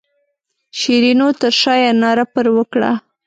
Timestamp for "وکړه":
2.55-2.91